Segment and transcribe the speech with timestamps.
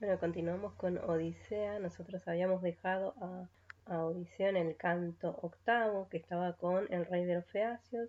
[0.00, 1.78] Bueno, continuamos con Odisea.
[1.78, 3.50] Nosotros habíamos dejado a,
[4.02, 8.08] Odiseo en el canto octavo, que estaba con el rey de los Feacios.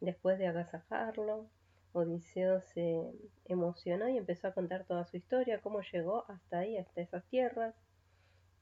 [0.00, 1.50] Después de agasajarlo,
[1.92, 3.02] Odiseo se
[3.46, 7.74] emocionó y empezó a contar toda su historia, cómo llegó hasta ahí, hasta esas tierras.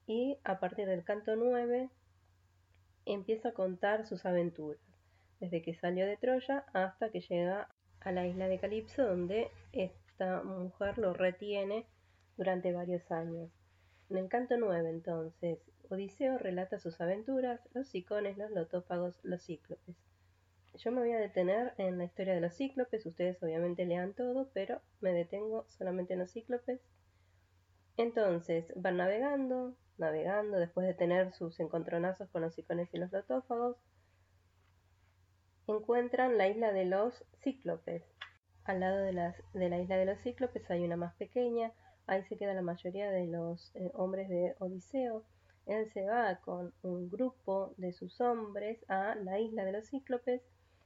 [0.06, 1.90] Y a partir del canto nueve,
[3.04, 4.80] empieza a contar sus aventuras,
[5.40, 7.68] desde que salió de Troya hasta que llega
[8.00, 11.84] a la isla de Calipso, donde esta mujer lo retiene
[12.36, 13.50] durante varios años.
[14.08, 15.58] En el canto 9, entonces,
[15.88, 19.96] Odiseo relata sus aventuras, los icones, los lotófagos, los cíclopes.
[20.74, 24.50] Yo me voy a detener en la historia de los cíclopes, ustedes obviamente lean todo,
[24.52, 26.80] pero me detengo solamente en los cíclopes.
[27.96, 33.76] Entonces, van navegando, navegando, después de tener sus encontronazos con los icones y los lotófagos,
[35.66, 38.04] encuentran la isla de los cíclopes.
[38.64, 41.72] Al lado de, de la isla de los cíclopes hay una más pequeña,
[42.06, 45.24] Ahí se queda la mayoría de los eh, hombres de Odiseo.
[45.66, 50.40] Él se va con un grupo de sus hombres a la isla de los cíclopes,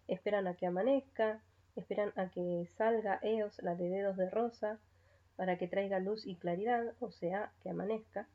[0.09, 1.43] esperan a que amanezca,
[1.77, 4.79] esperan a que salga Eos, la de dedos de rosa,
[5.37, 8.27] para que traiga luz y claridad, o sea, que amanezca.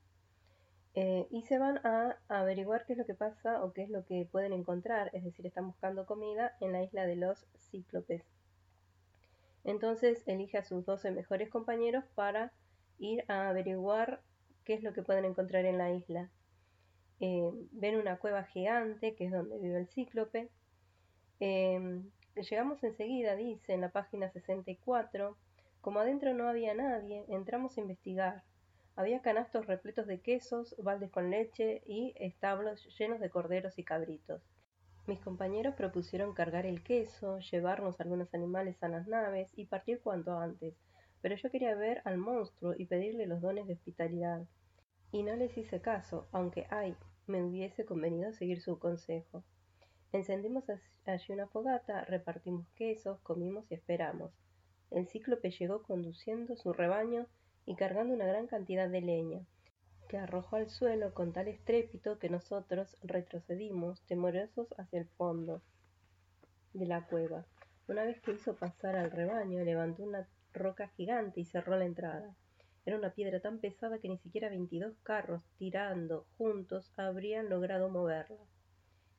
[0.93, 4.05] Eh, y se van a averiguar qué es lo que pasa o qué es lo
[4.05, 8.23] que pueden encontrar, es decir, están buscando comida en la isla de los cíclopes.
[9.63, 12.53] Entonces elige a sus 12 mejores compañeros para
[12.99, 14.21] ir a averiguar
[14.63, 16.29] qué es lo que pueden encontrar en la isla.
[17.19, 20.49] Eh, ven una cueva gigante, que es donde vive el cíclope.
[21.39, 22.01] Eh,
[22.35, 25.37] llegamos enseguida, dice en la página 64.
[25.81, 28.43] Como adentro no había nadie, entramos a investigar.
[28.95, 34.41] Había canastos repletos de quesos, baldes con leche y establos llenos de corderos y cabritos.
[35.05, 40.39] Mis compañeros propusieron cargar el queso, llevarnos algunos animales a las naves y partir cuanto
[40.39, 40.73] antes,
[41.25, 44.45] pero yo quería ver al monstruo y pedirle los dones de hospitalidad.
[45.11, 46.95] Y no les hice caso, aunque ay,
[47.25, 49.43] me hubiese convenido seguir su consejo.
[50.11, 50.65] Encendimos
[51.07, 54.33] allí una fogata, repartimos quesos, comimos y esperamos.
[54.91, 57.25] El cíclope llegó conduciendo su rebaño
[57.65, 59.41] y cargando una gran cantidad de leña,
[60.07, 65.63] que arrojó al suelo con tal estrépito que nosotros retrocedimos, temerosos hacia el fondo
[66.75, 67.47] de la cueva.
[67.87, 72.35] Una vez que hizo pasar al rebaño, levantó una roca gigante y cerró la entrada.
[72.85, 78.41] Era una piedra tan pesada que ni siquiera veintidós carros, tirando juntos, habrían logrado moverla.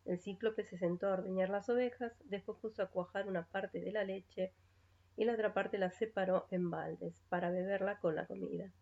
[0.04, 3.91] El cíclope se sentó a ordeñar las ovejas, después puso a cuajar una parte de
[3.91, 4.52] la leche
[5.16, 8.72] y la otra parte la separó en baldes para beberla con la comida.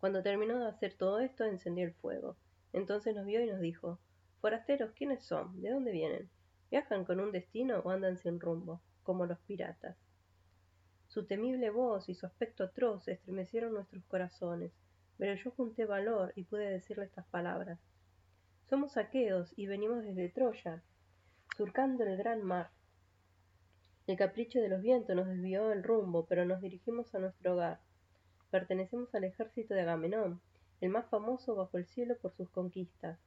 [0.00, 2.36] Cuando terminó de hacer todo esto, encendió el fuego.
[2.72, 4.00] Entonces nos vio y nos dijo
[4.40, 5.60] Forasteros, ¿quiénes son?
[5.62, 6.28] ¿De dónde vienen?
[6.72, 9.96] ¿Viajan con un destino o andan sin rumbo, como los piratas?
[11.12, 14.72] Su temible voz y su aspecto atroz estremecieron nuestros corazones,
[15.18, 17.78] pero yo junté valor y pude decirle estas palabras.
[18.70, 20.82] Somos aqueos y venimos desde Troya,
[21.54, 22.70] surcando el gran mar.
[24.06, 27.80] El capricho de los vientos nos desvió el rumbo, pero nos dirigimos a nuestro hogar.
[28.50, 30.40] Pertenecemos al ejército de Agamenón,
[30.80, 33.20] el más famoso bajo el cielo por sus conquistas.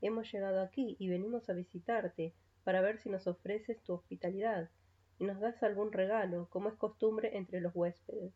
[0.00, 4.70] Hemos llegado aquí y venimos a visitarte para ver si nos ofreces tu hospitalidad
[5.18, 8.32] y nos das algún regalo, como es costumbre entre los huéspedes.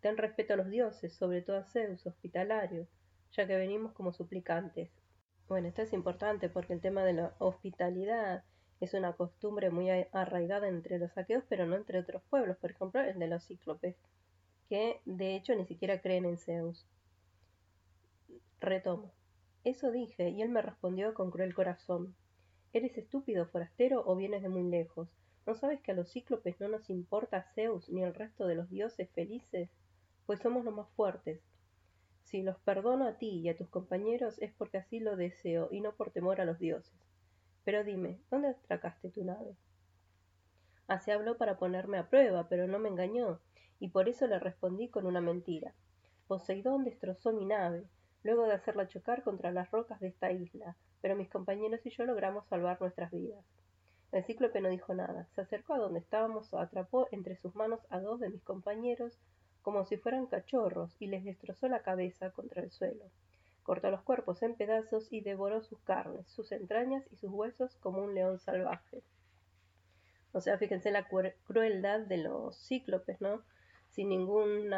[0.00, 2.86] Ten respeto a los dioses, sobre todo a Zeus, hospitalario,
[3.32, 4.90] ya que venimos como suplicantes.
[5.48, 8.44] Bueno, esto es importante porque el tema de la hospitalidad
[8.80, 13.00] es una costumbre muy arraigada entre los aqueos, pero no entre otros pueblos, por ejemplo
[13.00, 13.96] el de los cíclopes,
[14.68, 16.86] que de hecho ni siquiera creen en Zeus.
[18.60, 19.12] Retomo.
[19.64, 22.14] Eso dije, y él me respondió con cruel corazón.
[22.72, 25.08] ¿Eres estúpido, forastero, o vienes de muy lejos?
[25.48, 28.68] ¿No sabes que a los cíclopes no nos importa Zeus ni el resto de los
[28.68, 29.70] dioses felices?
[30.26, 31.40] Pues somos los más fuertes.
[32.24, 35.80] Si los perdono a ti y a tus compañeros es porque así lo deseo y
[35.80, 36.92] no por temor a los dioses.
[37.64, 39.56] Pero dime, ¿dónde atracaste tu nave?
[40.86, 43.40] Así habló para ponerme a prueba, pero no me engañó,
[43.80, 45.72] y por eso le respondí con una mentira.
[46.26, 47.86] Poseidón destrozó mi nave,
[48.22, 52.04] luego de hacerla chocar contra las rocas de esta isla, pero mis compañeros y yo
[52.04, 53.46] logramos salvar nuestras vidas.
[54.10, 55.28] El cíclope no dijo nada.
[55.34, 59.18] Se acercó a donde estábamos, atrapó entre sus manos a dos de mis compañeros
[59.60, 63.04] como si fueran cachorros y les destrozó la cabeza contra el suelo.
[63.62, 68.02] Cortó los cuerpos en pedazos y devoró sus carnes, sus entrañas y sus huesos como
[68.02, 69.02] un león salvaje.
[70.32, 71.06] O sea, fíjense la
[71.44, 73.42] crueldad de los cíclopes, ¿no?
[73.90, 74.70] Sin ningún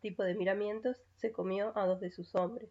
[0.00, 2.70] tipo de miramientos, se comió a dos de sus hombres.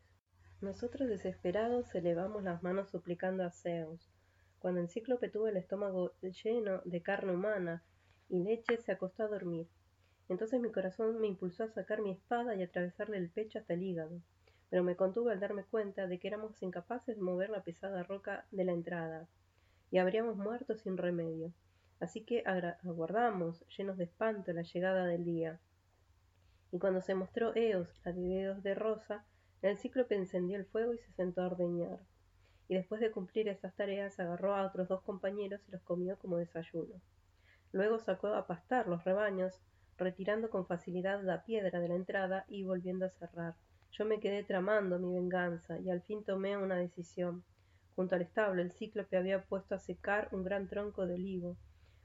[0.60, 4.13] Nosotros desesperados elevamos las manos suplicando a Zeus
[4.64, 7.84] cuando el cíclope tuvo el estómago lleno de carne humana
[8.30, 9.68] y leche, se acostó a dormir.
[10.30, 13.84] Entonces mi corazón me impulsó a sacar mi espada y atravesarle el pecho hasta el
[13.84, 14.22] hígado,
[14.70, 18.48] pero me contuve al darme cuenta de que éramos incapaces de mover la pesada roca
[18.52, 19.28] de la entrada,
[19.92, 21.52] y habríamos muerto sin remedio.
[22.00, 25.60] Así que aguardamos, llenos de espanto, la llegada del día.
[26.72, 29.26] Y cuando se mostró Eos, la de de rosa,
[29.62, 32.00] el cíclope encendió el fuego y se sentó a ordeñar.
[32.68, 36.38] Y después de cumplir esas tareas, agarró a otros dos compañeros y los comió como
[36.38, 37.02] desayuno.
[37.72, 39.60] Luego sacó a pastar los rebaños,
[39.98, 43.56] retirando con facilidad la piedra de la entrada y volviendo a cerrar.
[43.92, 47.44] Yo me quedé tramando mi venganza y al fin tomé una decisión.
[47.96, 51.58] Junto al establo el cíclope había puesto a secar un gran tronco de olivo,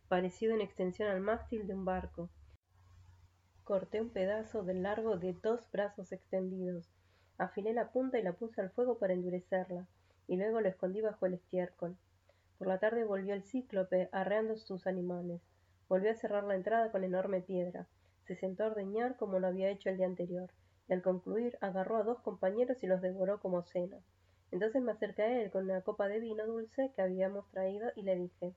[0.09, 2.29] parecido en extensión al mástil de un barco.
[3.65, 6.91] Corté un pedazo del largo de dos brazos extendidos,
[7.39, 9.87] afilé la punta y la puse al fuego para endurecerla,
[10.29, 11.97] y luego lo escondí bajo el estiércol.
[12.59, 15.41] Por la tarde volvió el cíclope, arreando sus animales.
[15.89, 17.89] Volvió a cerrar la entrada con enorme piedra.
[18.27, 20.51] Se sentó a ordeñar como lo había hecho el día anterior,
[20.89, 23.99] y al concluir agarró a dos compañeros y los devoró como cena.
[24.51, 28.03] Entonces me acerqué a él con una copa de vino dulce que habíamos traído y
[28.03, 28.55] le dije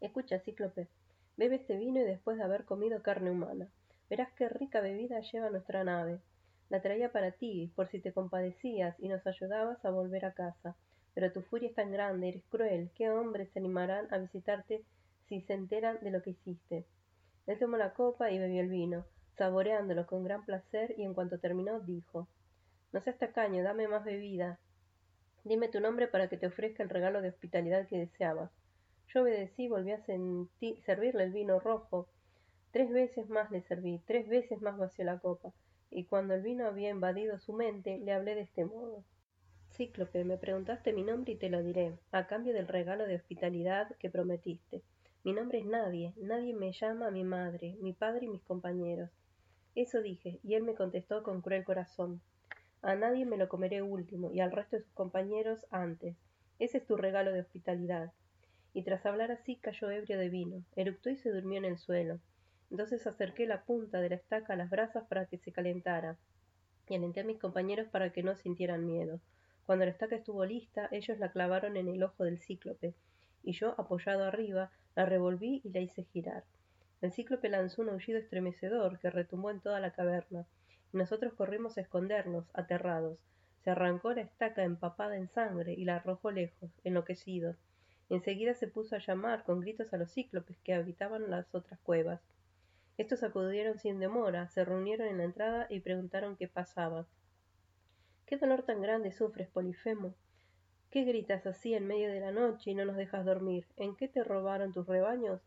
[0.00, 0.88] Escucha, Cíclope,
[1.36, 3.68] bebe este vino y después de haber comido carne humana.
[4.08, 6.20] Verás qué rica bebida lleva nuestra nave.
[6.68, 10.76] La traía para ti, por si te compadecías y nos ayudabas a volver a casa.
[11.14, 12.90] Pero tu furia es tan grande, eres cruel.
[12.94, 14.82] ¿Qué hombres se animarán a visitarte
[15.28, 16.84] si se enteran de lo que hiciste?
[17.46, 19.06] Él tomó la copa y bebió el vino,
[19.38, 22.26] saboreándolo con gran placer, y en cuanto terminó dijo
[22.92, 24.58] No seas tacaño, dame más bebida.
[25.44, 28.50] Dime tu nombre para que te ofrezca el regalo de hospitalidad que deseabas.
[29.14, 32.08] Yo obedecí y volví a servirle el vino rojo.
[32.72, 35.52] Tres veces más le serví, tres veces más vació la copa,
[35.90, 39.04] y cuando el vino había invadido su mente, le hablé de este modo.
[39.72, 43.94] Cíclope, me preguntaste mi nombre y te lo diré, a cambio del regalo de hospitalidad
[43.96, 44.82] que prometiste.
[45.24, 49.10] Mi nombre es nadie, nadie me llama mi madre, mi padre y mis compañeros.
[49.74, 52.22] Eso dije, y él me contestó con cruel corazón.
[52.80, 56.16] A nadie me lo comeré último, y al resto de sus compañeros antes.
[56.58, 58.12] Ese es tu regalo de hospitalidad.
[58.72, 62.20] Y tras hablar así cayó ebrio de vino, eructó y se durmió en el suelo.
[62.70, 66.18] Entonces acerqué la punta de la estaca a las brasas para que se calentara,
[66.88, 69.20] y alenté a mis compañeros para que no sintieran miedo.
[69.64, 72.94] Cuando la estaca estuvo lista, ellos la clavaron en el ojo del cíclope,
[73.42, 76.44] y yo, apoyado arriba, la revolví y la hice girar.
[77.00, 80.46] El cíclope lanzó un aullido estremecedor que retumbó en toda la caverna,
[80.92, 83.18] y nosotros corrimos a escondernos, aterrados.
[83.62, 87.56] Se arrancó la estaca empapada en sangre y la arrojó lejos, enloquecido.
[88.08, 92.20] Enseguida se puso a llamar con gritos a los cíclopes que habitaban las otras cuevas.
[92.98, 97.06] Estos acudieron sin demora, se reunieron en la entrada y preguntaron qué pasaba.
[98.24, 100.14] ¿Qué dolor tan grande sufres, Polifemo?
[100.90, 103.66] ¿Qué gritas así en medio de la noche y no nos dejas dormir?
[103.76, 105.42] ¿En qué te robaron tus rebaños?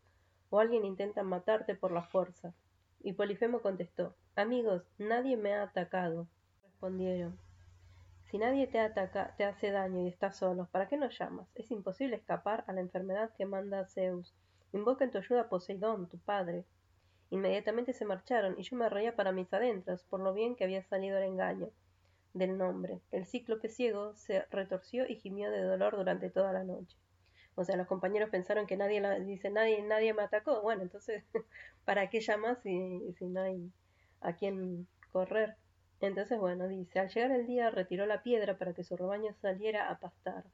[0.48, 2.54] ¿O alguien intenta matarte por la fuerza?
[3.00, 6.28] Y Polifemo contestó Amigos, nadie me ha atacado.
[6.62, 7.36] Respondieron
[8.30, 11.48] Si nadie te ataca, te hace daño y estás solo, ¿para qué nos llamas?
[11.56, 14.32] Es imposible escapar a la enfermedad que manda Zeus.
[14.72, 16.64] Invoca en tu ayuda a Poseidón, tu padre.
[17.30, 20.82] Inmediatamente se marcharon, y yo me reía para mis adentros, por lo bien que había
[20.82, 21.70] salido el engaño
[22.34, 23.00] del nombre.
[23.10, 26.96] El cíclope ciego se retorció y gimió de dolor durante toda la noche.
[27.54, 30.62] O sea, los compañeros pensaron que nadie la, dice nadie nadie me atacó.
[30.62, 31.24] Bueno, entonces
[31.84, 33.70] ¿para qué llamas si, si no hay
[34.20, 35.56] a quién correr?
[36.00, 39.90] Entonces, bueno, dice, al llegar el día retiró la piedra para que su rebaño saliera
[39.90, 40.44] a pastar.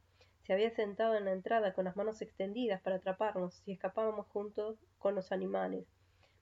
[0.42, 4.78] Se había sentado en la entrada con las manos extendidas para atraparnos si escapábamos juntos
[4.98, 5.86] con los animales.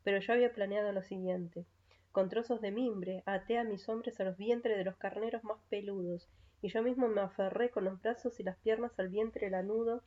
[0.05, 1.67] Pero yo había planeado lo siguiente.
[2.13, 5.59] Con trozos de mimbre até a mis hombres a los vientres de los carneros más
[5.69, 6.29] peludos,
[6.63, 10.03] y yo mismo me aferré con los brazos y las piernas al vientre lanudo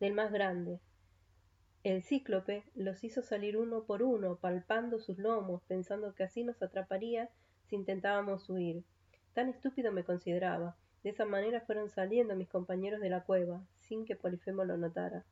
[0.00, 0.80] del más grande.
[1.84, 6.60] El cíclope los hizo salir uno por uno, palpando sus lomos, pensando que así nos
[6.62, 7.30] atraparía
[7.66, 8.82] si intentábamos huir.
[9.32, 10.76] Tan estúpido me consideraba.
[11.02, 15.24] De esa manera fueron saliendo mis compañeros de la cueva, sin que Polifemo lo notara.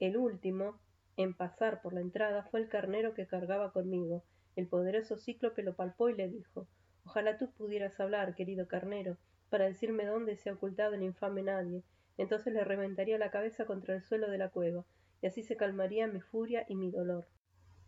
[0.00, 0.80] El último,
[1.16, 4.22] en pasar por la entrada, fue el carnero que cargaba conmigo,
[4.56, 6.66] el poderoso cíclope lo palpó y le dijo
[7.04, 9.16] Ojalá tú pudieras hablar, querido carnero,
[9.48, 11.82] para decirme dónde se ha ocultado el infame nadie.
[12.18, 14.84] Entonces le reventaría la cabeza contra el suelo de la cueva,
[15.20, 17.26] y así se calmaría mi furia y mi dolor.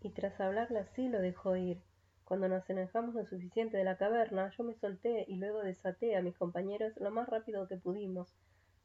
[0.00, 1.80] Y tras hablarle así lo dejó ir.
[2.25, 6.23] Cuando nos alejamos lo suficiente de la caverna, yo me solté y luego desaté a
[6.23, 8.37] mis compañeros lo más rápido que pudimos.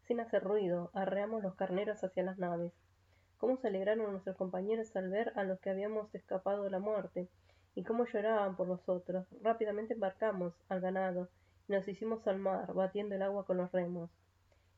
[0.03, 2.73] Sin hacer ruido, arreamos los carneros hacia las naves.
[3.43, 7.27] Cómo se alegraron nuestros compañeros al ver a los que habíamos escapado de la muerte,
[7.75, 9.27] y cómo lloraban por nosotros.
[9.41, 11.27] Rápidamente embarcamos al ganado
[11.67, 14.09] y nos hicimos al mar, batiendo el agua con los remos.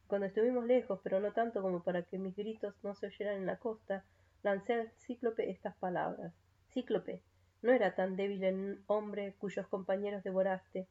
[0.07, 3.45] Cuando estuvimos lejos, pero no tanto como para que mis gritos no se oyeran en
[3.45, 4.03] la costa,
[4.41, 6.33] lancé al cíclope estas palabras.
[6.73, 7.21] Cíclope,
[7.61, 10.87] no era tan débil el hombre cuyos compañeros devoraste.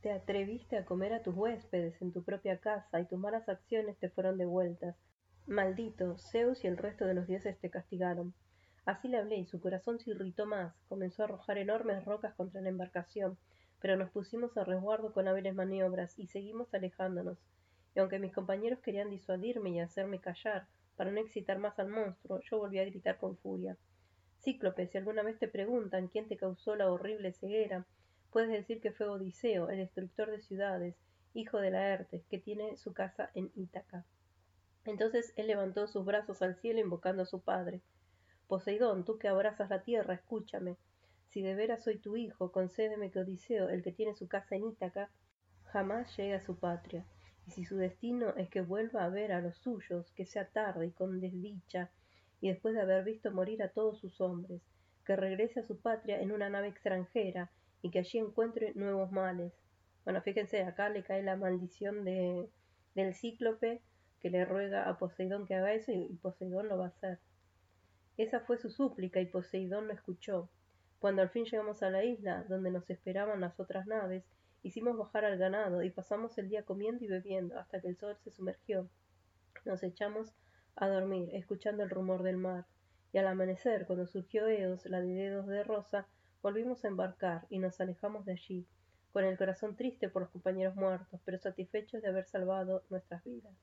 [0.00, 3.98] Te atreviste a comer a tus huéspedes en tu propia casa y tus malas acciones
[3.98, 4.94] te fueron devueltas.
[5.46, 8.32] Maldito, Zeus y el resto de los dioses te castigaron.
[8.86, 12.62] Así le hablé y su corazón se irritó más, comenzó a arrojar enormes rocas contra
[12.62, 13.36] la embarcación,
[13.78, 17.36] pero nos pusimos a resguardo con hábiles maniobras y seguimos alejándonos.
[17.94, 22.40] Y aunque mis compañeros querían disuadirme y hacerme callar, para no excitar más al monstruo,
[22.40, 23.76] yo volví a gritar con furia.
[24.40, 27.84] Cíclope, si alguna vez te preguntan quién te causó la horrible ceguera,
[28.30, 30.96] puedes decir que fue Odiseo, el destructor de ciudades,
[31.34, 34.06] hijo de Laertes, que tiene su casa en Ítaca.
[34.84, 37.80] Entonces él levantó sus brazos al cielo invocando a su padre.
[38.46, 40.76] Poseidón, tú que abrazas la tierra, escúchame.
[41.30, 44.66] Si de veras soy tu hijo, concédeme que Odiseo, el que tiene su casa en
[44.66, 45.10] Ítaca,
[45.64, 47.04] jamás llegue a su patria.
[47.46, 50.86] Y si su destino es que vuelva a ver a los suyos, que sea tarde
[50.86, 51.90] y con desdicha,
[52.40, 54.62] y después de haber visto morir a todos sus hombres,
[55.04, 57.50] que regrese a su patria en una nave extranjera
[57.82, 59.52] y que allí encuentre nuevos males.
[60.04, 62.48] Bueno, fíjense, acá le cae la maldición de,
[62.94, 63.82] del cíclope
[64.24, 67.18] que le ruega a Poseidón que haga eso y, Poseidón lo va a hacer.
[68.16, 70.48] Esa fue su súplica y Poseidón lo escuchó.
[70.98, 74.24] Cuando al fin llegamos a la isla, donde nos esperaban las otras naves,
[74.62, 78.16] hicimos bajar al ganado y pasamos el día comiendo y bebiendo hasta que el sol
[78.24, 78.88] se sumergió.
[79.66, 80.34] Nos echamos
[80.74, 82.64] a dormir, escuchando el rumor del mar,
[83.12, 86.08] y al amanecer, cuando surgió Eos, la de dedos de rosa,
[86.40, 88.66] volvimos a embarcar y nos alejamos de allí,
[89.12, 93.54] con el corazón triste por los compañeros muertos, pero satisfechos de haber salvado nuestras vidas.